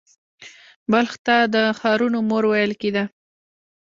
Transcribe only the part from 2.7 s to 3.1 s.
کیده